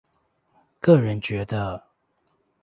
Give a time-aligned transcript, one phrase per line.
[0.79, 1.83] 個人覺得